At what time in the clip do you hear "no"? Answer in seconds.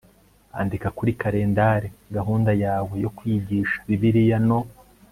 4.47-4.59